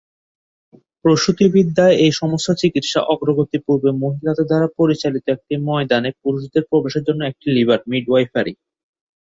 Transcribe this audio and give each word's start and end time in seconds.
প্রসূতিবিদ্যায় 1.05 1.95
এই 2.05 2.11
সমস্ত 2.21 2.47
চিকিৎসা 2.61 2.99
অগ্রগতি 3.13 3.57
পূর্বে 3.65 3.89
মহিলাদের 4.03 4.45
দ্বারা 4.49 4.67
পরিচালিত 4.79 5.25
একটি 5.29 5.53
ময়দানে 5.67 6.09
পুরুষদের 6.21 6.63
প্রবেশের 6.69 7.03
জন্য 7.07 7.21
একটি 7.25 7.47
লিভার-মিডওয়াইফারি। 7.55 8.53